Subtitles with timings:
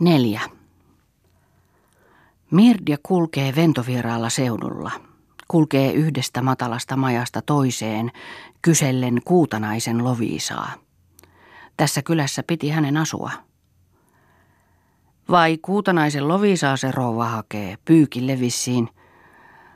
[0.00, 0.40] Neljä.
[2.50, 4.90] Mirdia kulkee ventovieraalla seudulla.
[5.48, 8.10] Kulkee yhdestä matalasta majasta toiseen,
[8.62, 10.72] kysellen kuutanaisen loviisaa.
[11.76, 13.30] Tässä kylässä piti hänen asua.
[15.30, 18.88] Vai kuutanaisen loviisaa se rouva hakee, pyykille vissiin,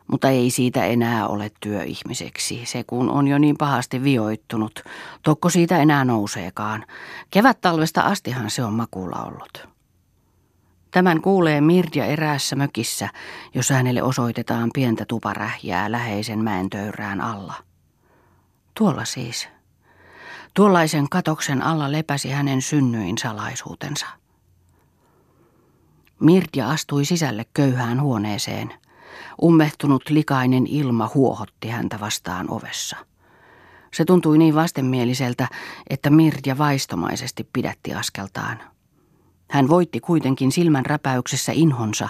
[0.07, 4.81] mutta ei siitä enää ole työihmiseksi, se kun on jo niin pahasti vioittunut.
[5.23, 6.87] Tokko siitä enää nouseekaan.
[7.31, 9.72] Kevät-talvesta astihan se on makuulla ollut.
[10.93, 13.09] Tämän kuulee Mirja eräässä mökissä,
[13.55, 17.55] jossa hänelle osoitetaan pientä tuparähjää läheisen mäen töyrään alla.
[18.75, 19.49] Tuolla siis.
[20.55, 24.07] Tuollaisen katoksen alla lepäsi hänen synnyin salaisuutensa.
[26.21, 28.75] Mirja astui sisälle köyhään huoneeseen.
[29.43, 32.97] Ummehtunut likainen ilma huohotti häntä vastaan ovessa.
[33.93, 35.49] Se tuntui niin vastenmieliseltä,
[35.91, 38.72] että Mirja vaistomaisesti pidätti askeltaan.
[39.53, 42.09] Hän voitti kuitenkin silmän räpäyksessä inhonsa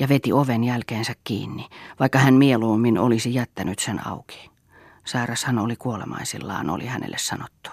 [0.00, 1.68] ja veti oven jälkeensä kiinni,
[2.00, 4.50] vaikka hän mieluummin olisi jättänyt sen auki.
[5.04, 7.70] Sairashan oli kuolemaisillaan, oli hänelle sanottu.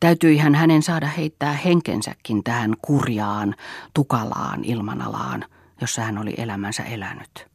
[0.00, 3.54] Täytyi hän hänen saada heittää henkensäkin tähän kurjaan,
[3.94, 5.44] tukalaan ilmanalaan,
[5.80, 7.46] jossa hän oli elämänsä elänyt.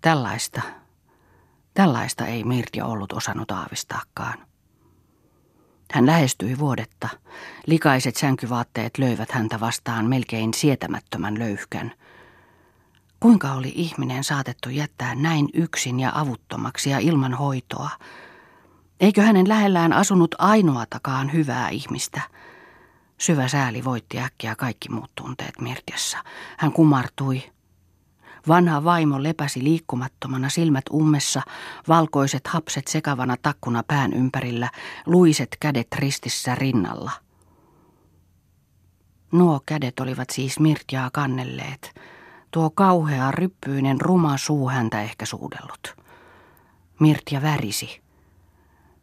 [0.00, 0.62] Tällaista,
[1.74, 4.49] tällaista ei Mirja ollut osannut aavistaakaan.
[5.92, 7.08] Hän lähestyi vuodetta.
[7.66, 11.92] Likaiset sänkyvaatteet löivät häntä vastaan melkein sietämättömän löyhkän.
[13.20, 17.90] Kuinka oli ihminen saatettu jättää näin yksin ja avuttomaksi ja ilman hoitoa?
[19.00, 22.20] Eikö hänen lähellään asunut ainoatakaan hyvää ihmistä?
[23.18, 26.18] Syvä sääli voitti äkkiä kaikki muut tunteet Mirtiassa.
[26.58, 27.42] Hän kumartui,
[28.48, 31.42] Vanha vaimo lepäsi liikkumattomana silmät ummessa,
[31.88, 34.70] valkoiset hapset sekavana takkuna pään ympärillä,
[35.06, 37.10] luiset kädet ristissä rinnalla.
[39.32, 41.94] Nuo kädet olivat siis Mirtjaa kannelleet.
[42.50, 45.96] Tuo kauhea, ryppyinen, ruma suu häntä ehkä suudellut.
[47.00, 48.00] Mirtja värisi.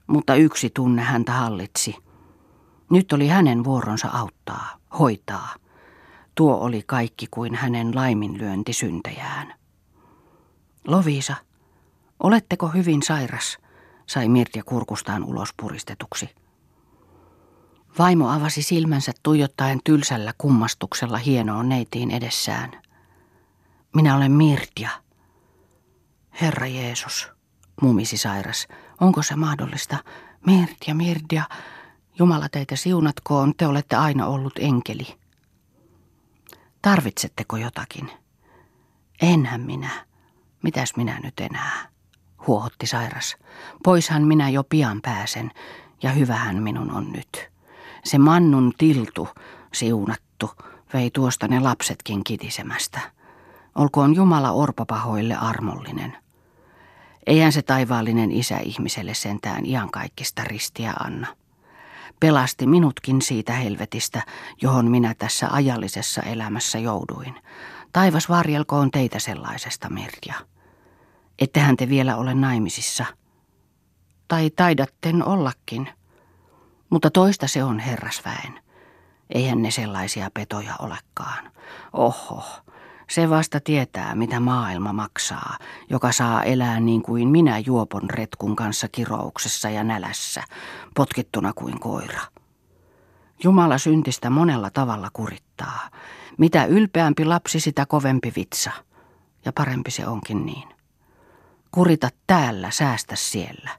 [0.07, 1.95] Mutta yksi tunne häntä hallitsi.
[2.89, 5.49] Nyt oli hänen vuoronsa auttaa, hoitaa–
[6.37, 9.53] Tuo oli kaikki kuin hänen laiminlyönti syntejään.
[10.87, 11.35] Loviisa,
[12.23, 13.57] oletteko hyvin sairas,
[14.05, 16.29] sai Mirtja kurkustaan ulos puristetuksi.
[17.99, 22.71] Vaimo avasi silmänsä tuijottaen tylsällä kummastuksella hienoon neitiin edessään.
[23.95, 24.89] Minä olen Mirtja.
[26.41, 27.29] Herra Jeesus,
[27.81, 28.67] mumisi sairas,
[29.01, 29.97] onko se mahdollista?
[30.45, 31.43] Mirtja, Mirtja,
[32.19, 35.26] Jumala teitä siunatkoon, te olette aina ollut enkeli.
[36.87, 38.11] Tarvitsetteko jotakin?
[39.21, 40.05] Enhän minä.
[40.63, 41.87] Mitäs minä nyt enää?
[42.47, 43.37] Huohotti sairas.
[43.83, 45.51] Poishan minä jo pian pääsen,
[46.03, 47.49] ja hyvähän minun on nyt.
[48.03, 49.27] Se mannun tiltu,
[49.73, 50.51] siunattu,
[50.93, 52.99] vei tuosta ne lapsetkin kitisemästä.
[53.75, 56.17] Olkoon Jumala orpapahoille armollinen.
[57.25, 61.27] Eihän se taivaallinen isä ihmiselle sentään iankaikkista ristiä anna
[62.19, 64.21] pelasti minutkin siitä helvetistä,
[64.61, 67.35] johon minä tässä ajallisessa elämässä jouduin.
[67.93, 70.35] Taivas varjelkoon teitä sellaisesta, Merja.
[71.39, 73.05] Ettehän te vielä ole naimisissa.
[74.27, 75.89] Tai taidatten ollakin.
[76.89, 78.59] Mutta toista se on herrasväen.
[79.29, 81.51] Eihän ne sellaisia petoja olekaan.
[81.93, 82.43] Oho,
[83.09, 85.57] se vasta tietää, mitä maailma maksaa,
[85.89, 90.43] joka saa elää niin kuin minä juopon retkun kanssa kirouksessa ja nälässä,
[90.95, 92.21] potkittuna kuin koira.
[93.43, 95.89] Jumala syntistä monella tavalla kurittaa.
[96.37, 98.71] Mitä ylpeämpi lapsi, sitä kovempi vitsa.
[99.45, 100.67] Ja parempi se onkin niin.
[101.71, 103.69] Kurita täällä, säästä siellä.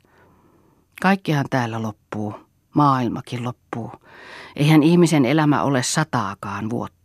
[1.02, 2.34] Kaikkihan täällä loppuu,
[2.74, 3.92] maailmakin loppuu.
[4.56, 6.97] Eihän ihmisen elämä ole sataakaan vuotta.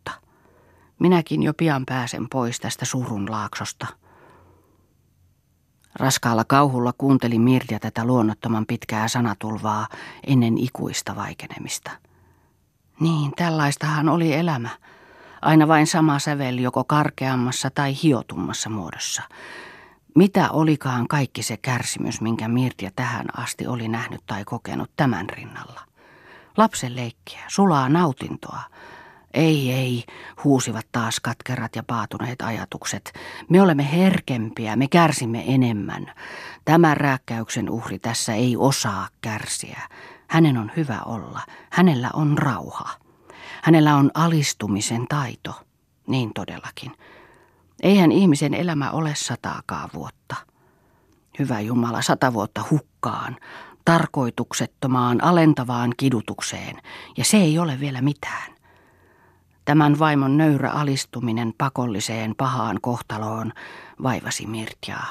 [0.98, 3.86] Minäkin jo pian pääsen pois tästä surun laaksosta.
[5.94, 9.88] Raskaalla kauhulla kuunteli Mirja tätä luonnottoman pitkää sanatulvaa
[10.26, 11.90] ennen ikuista vaikenemista.
[13.00, 14.68] Niin, tällaistahan oli elämä.
[15.42, 19.22] Aina vain sama sävel joko karkeammassa tai hiotummassa muodossa.
[20.14, 25.80] Mitä olikaan kaikki se kärsimys, minkä Mirja tähän asti oli nähnyt tai kokenut tämän rinnalla?
[26.56, 28.60] Lapsen leikkiä, sulaa nautintoa–
[29.34, 30.04] ei, ei,
[30.44, 33.12] huusivat taas katkerat ja paatuneet ajatukset.
[33.48, 36.12] Me olemme herkempiä, me kärsimme enemmän.
[36.64, 39.80] Tämä rääkkäyksen uhri tässä ei osaa kärsiä.
[40.26, 41.40] Hänen on hyvä olla,
[41.70, 42.90] hänellä on rauha.
[43.62, 45.54] Hänellä on alistumisen taito,
[46.06, 46.92] niin todellakin.
[47.82, 50.36] Eihän ihmisen elämä ole sataakaan vuotta.
[51.38, 53.36] Hyvä Jumala, sata vuotta hukkaan,
[53.84, 56.76] tarkoituksettomaan, alentavaan kidutukseen,
[57.16, 58.53] ja se ei ole vielä mitään.
[59.64, 63.52] Tämän vaimon nöyrä alistuminen pakolliseen pahaan kohtaloon
[64.02, 65.10] vaivasi Mirtjaa.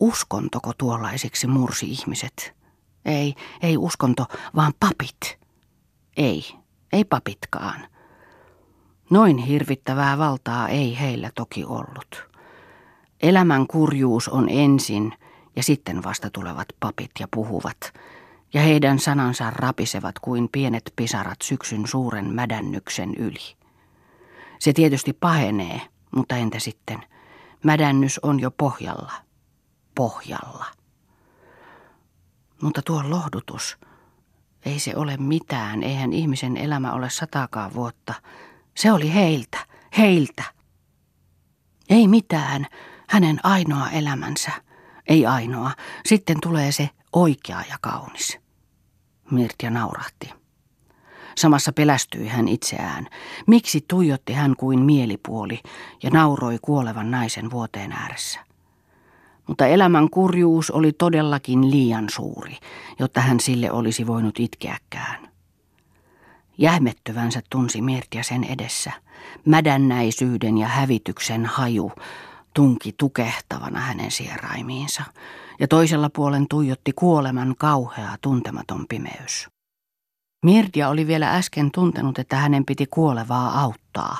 [0.00, 2.54] Uskontoko tuollaisiksi mursi ihmiset?
[3.04, 5.38] Ei, ei uskonto, vaan papit.
[6.16, 6.44] Ei,
[6.92, 7.86] ei papitkaan.
[9.10, 12.30] Noin hirvittävää valtaa ei heillä toki ollut.
[13.22, 15.12] Elämän kurjuus on ensin
[15.56, 17.92] ja sitten vasta tulevat papit ja puhuvat,
[18.54, 23.56] ja heidän sanansa rapisevat kuin pienet pisarat syksyn suuren mädännyksen yli.
[24.58, 25.80] Se tietysti pahenee,
[26.16, 26.98] mutta entä sitten?
[27.64, 29.12] Mädännys on jo pohjalla.
[29.94, 30.66] Pohjalla.
[32.62, 33.78] Mutta tuo lohdutus,
[34.64, 38.14] ei se ole mitään, eihän ihmisen elämä ole satakaan vuotta.
[38.76, 39.58] Se oli heiltä,
[39.98, 40.44] heiltä.
[41.88, 42.66] Ei mitään,
[43.08, 44.50] hänen ainoa elämänsä.
[45.06, 45.70] Ei ainoa,
[46.06, 48.38] sitten tulee se oikea ja kaunis.
[49.30, 50.32] Mirtja naurahti.
[51.36, 53.06] Samassa pelästyi hän itseään.
[53.46, 55.60] Miksi tuijotti hän kuin mielipuoli
[56.02, 58.40] ja nauroi kuolevan naisen vuoteen ääressä?
[59.46, 62.56] Mutta elämän kurjuus oli todellakin liian suuri,
[62.98, 65.30] jotta hän sille olisi voinut itkeäkään.
[66.58, 68.92] Jähmettyvänsä tunsi Mirtja sen edessä.
[69.44, 71.92] Mädännäisyyden ja hävityksen haju
[72.54, 75.02] tunki tukehtavana hänen sieraimiinsa,
[75.60, 79.48] ja toisella puolen tuijotti kuoleman kauhea tuntematon pimeys.
[80.44, 84.18] Mirdia oli vielä äsken tuntenut, että hänen piti kuolevaa auttaa,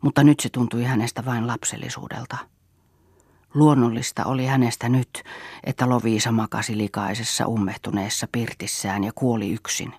[0.00, 2.36] mutta nyt se tuntui hänestä vain lapsellisuudelta.
[3.54, 5.22] Luonnollista oli hänestä nyt,
[5.64, 9.94] että Loviisa makasi likaisessa ummehtuneessa pirtissään ja kuoli yksin.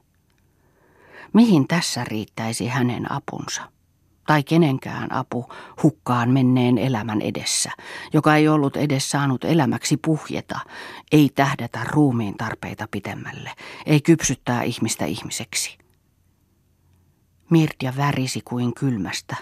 [1.34, 3.62] Mihin tässä riittäisi hänen apunsa?
[4.32, 5.46] Tai kenenkään apu
[5.84, 7.72] hukkaan menneen elämän edessä,
[8.14, 10.60] joka ei ollut edes saanut elämäksi puhjeta,
[11.12, 13.52] ei tähdätä ruumiin tarpeita pitemmälle,
[13.86, 15.78] ei kypsyttää ihmistä ihmiseksi.
[17.50, 19.36] Mirtia värisi kuin kylmästä.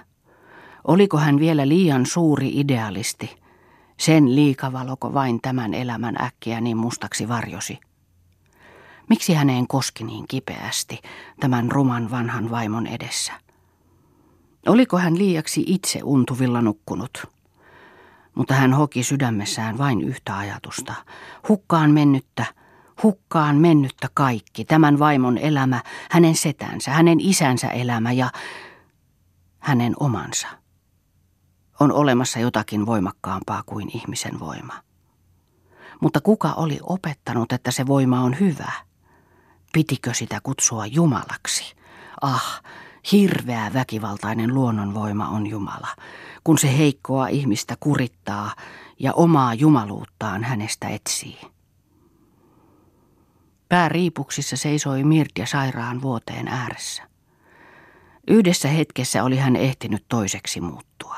[0.87, 3.35] Oliko hän vielä liian suuri idealisti–
[3.99, 7.79] sen liikavaloko vain tämän elämän äkkiä niin mustaksi varjosi.
[9.09, 10.99] Miksi häneen koski niin kipeästi
[11.39, 13.48] tämän ruman vanhan vaimon edessä?
[14.69, 17.25] Oliko hän liiaksi itse untuvilla nukkunut?
[18.35, 20.93] Mutta hän hoki sydämessään vain yhtä ajatusta.
[21.49, 22.45] Hukkaan mennyttä,
[23.03, 28.31] hukkaan mennyttä kaikki, tämän vaimon elämä, hänen setänsä, hänen isänsä elämä ja
[29.59, 30.47] hänen omansa
[31.79, 34.73] on olemassa jotakin voimakkaampaa kuin ihmisen voima.
[36.01, 38.71] Mutta kuka oli opettanut, että se voima on hyvä?
[39.73, 41.75] Pitikö sitä kutsua Jumalaksi?
[42.21, 42.61] Ah,
[43.11, 45.87] hirveä väkivaltainen luonnonvoima on Jumala,
[46.43, 48.55] kun se heikkoa ihmistä kurittaa
[48.99, 51.41] ja omaa jumaluuttaan hänestä etsii.
[53.69, 57.03] Pää riipuksissa seisoi Mirtja sairaan vuoteen ääressä.
[58.27, 61.15] Yhdessä hetkessä oli hän ehtinyt toiseksi muuttua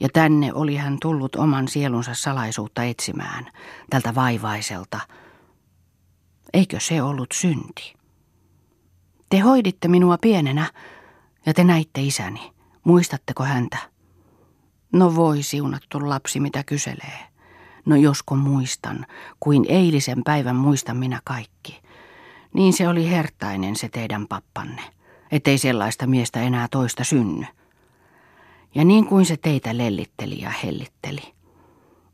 [0.00, 3.50] ja tänne oli hän tullut oman sielunsa salaisuutta etsimään,
[3.90, 5.00] tältä vaivaiselta.
[6.52, 7.94] Eikö se ollut synti?
[9.30, 10.70] Te hoiditte minua pienenä
[11.46, 12.52] ja te näitte isäni.
[12.84, 13.76] Muistatteko häntä?
[14.92, 17.18] No voi siunattu lapsi, mitä kyselee.
[17.86, 19.06] No josko muistan,
[19.40, 21.82] kuin eilisen päivän muistan minä kaikki.
[22.54, 24.82] Niin se oli hertainen se teidän pappanne,
[25.30, 27.46] ettei sellaista miestä enää toista synny.
[28.74, 31.34] Ja niin kuin se teitä lellitteli ja hellitteli.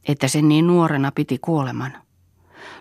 [0.08, 1.92] Että sen niin nuorena piti kuoleman.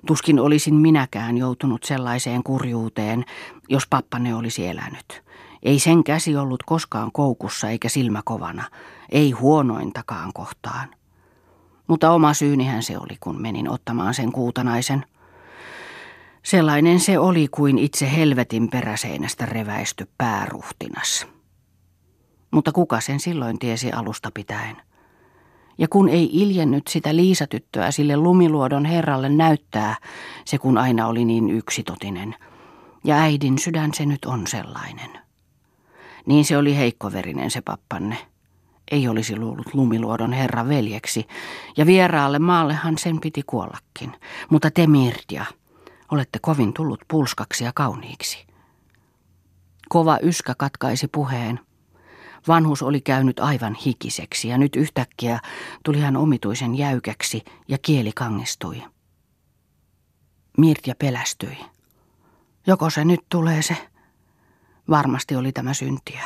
[0.06, 3.26] Tuskin olisin minäkään joutunut sellaiseen kurjuuteen,
[3.70, 5.24] jos pappanne olisi elänyt.
[5.64, 8.64] Ei sen käsi ollut koskaan koukussa eikä silmä kovana,
[9.12, 10.96] ei huonointakaan kohtaan.
[11.88, 15.06] Mutta oma syynihän se oli, kun menin ottamaan sen kuutanaisen.
[16.44, 21.28] Sellainen se oli kuin itse helvetin peräseinästä reväisty pääruhtinas
[22.52, 24.78] mutta kuka sen silloin tiesi alusta pitäen?
[25.78, 29.96] Ja kun ei iljennyt sitä liisatyttöä sille lumiluodon herralle näyttää,
[30.46, 32.36] se kun aina oli niin yksitotinen.
[33.04, 35.27] Ja äidin sydän se nyt on sellainen.
[36.28, 38.18] Niin se oli heikkoverinen se pappanne.
[38.92, 41.28] Ei olisi luullut lumiluodon herra veljeksi,
[41.78, 44.14] ja vieraalle maallehan sen piti kuollakin.
[44.50, 45.46] Mutta te Mirtia,
[46.12, 48.48] olette kovin tullut pulskaksi ja kauniiksi.
[49.90, 51.60] Kova yskä katkaisi puheen.
[52.48, 55.40] Vanhus oli käynyt aivan hikiseksi ja nyt yhtäkkiä
[55.86, 58.84] tuli hän omituisen jäykäksi ja kieli kangistui.
[60.58, 61.58] Mirtja pelästyi.
[62.68, 63.78] Joko se nyt tulee se?
[64.90, 66.24] Varmasti oli tämä syntiä.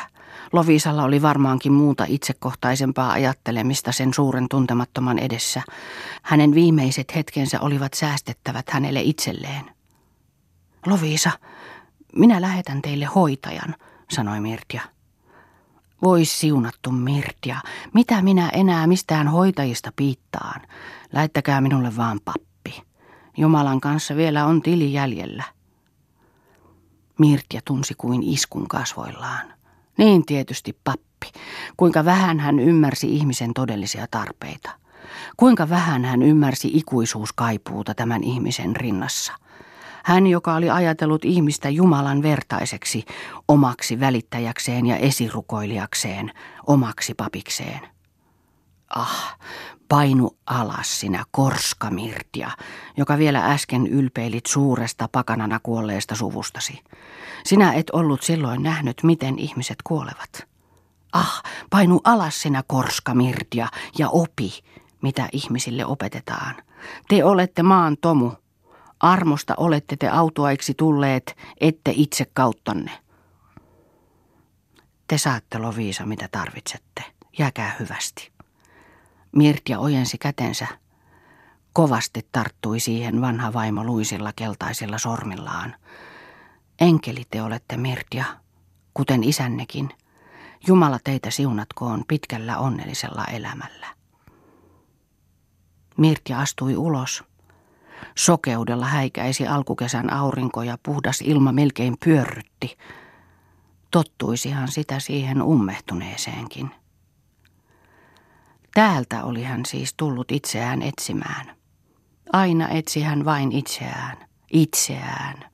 [0.52, 5.62] Lovisalla oli varmaankin muuta itsekohtaisempaa ajattelemista sen suuren tuntemattoman edessä.
[6.22, 9.64] Hänen viimeiset hetkensä olivat säästettävät hänelle itselleen.
[10.86, 11.30] Lovisa,
[12.16, 13.74] minä lähetän teille hoitajan,
[14.10, 14.80] sanoi Mirtja.
[16.02, 17.56] Voi siunattu Mirtia,
[17.94, 20.60] mitä minä enää mistään hoitajista piittaan?
[21.12, 22.82] Lähettäkää minulle vaan pappi.
[23.36, 25.44] Jumalan kanssa vielä on tili jäljellä.
[27.18, 29.52] Mirtia tunsi kuin iskun kasvoillaan.
[29.98, 31.32] Niin tietysti pappi.
[31.76, 34.70] Kuinka vähän hän ymmärsi ihmisen todellisia tarpeita.
[35.36, 39.32] Kuinka vähän hän ymmärsi ikuisuuskaipuuta tämän ihmisen rinnassa.
[40.04, 43.04] Hän, joka oli ajatellut ihmistä Jumalan vertaiseksi,
[43.48, 46.32] omaksi välittäjäkseen ja esirukoilijakseen,
[46.66, 47.80] omaksi papikseen.
[48.88, 49.38] Ah,
[49.92, 52.50] painu alas sinä korskamirtia,
[52.96, 56.80] joka vielä äsken ylpeilit suuresta pakanana kuolleesta suvustasi.
[57.44, 60.46] Sinä et ollut silloin nähnyt, miten ihmiset kuolevat.
[61.12, 63.68] Ah, painu alas sinä korskamirtia
[63.98, 64.64] ja opi,
[65.02, 66.54] mitä ihmisille opetetaan.
[67.08, 68.32] Te olette maan tomu.
[69.00, 72.90] Armosta olette te autoaiksi tulleet, ette itse kauttanne.
[75.06, 77.04] Te saatte Loviisa, mitä tarvitsette.
[77.38, 78.31] Jääkää hyvästi.
[79.32, 80.66] Mirtia ojensi kätensä.
[81.72, 85.74] Kovasti tarttui siihen vanha vaimo luisilla keltaisilla sormillaan.
[86.80, 88.24] Enkeli te olette, Mirtia,
[88.94, 89.88] kuten isännekin.
[90.66, 93.86] Jumala teitä siunatkoon pitkällä onnellisella elämällä.
[95.96, 97.24] Mirtia astui ulos.
[98.14, 102.78] Sokeudella häikäisi alkukesän aurinko ja puhdas ilma melkein pyörrytti.
[103.90, 106.81] Tottuisihan sitä siihen ummehtuneeseenkin.
[108.74, 111.56] Täältä oli hän siis tullut itseään etsimään.
[112.32, 114.16] Aina etsi hän vain itseään,
[114.52, 115.44] itseään.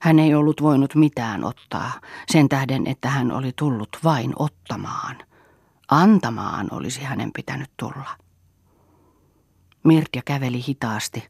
[0.00, 1.92] Hän ei ollut voinut mitään ottaa,
[2.30, 5.16] sen tähden, että hän oli tullut vain ottamaan.
[5.88, 8.16] Antamaan olisi hänen pitänyt tulla.
[9.84, 11.28] Mirtja käveli hitaasti.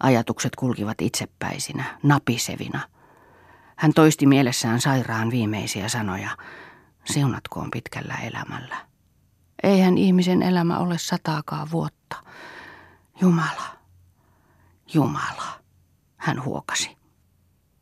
[0.00, 2.80] Ajatukset kulkivat itsepäisinä, napisevina.
[3.76, 6.30] Hän toisti mielessään sairaan viimeisiä sanoja.
[7.04, 8.87] Siunatkoon pitkällä elämällä.
[9.62, 12.16] Eihän ihmisen elämä ole sataakaan vuotta.
[13.20, 13.76] Jumala,
[14.94, 15.60] Jumala,
[16.16, 16.97] hän huokasi.